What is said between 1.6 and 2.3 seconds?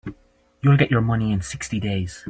days.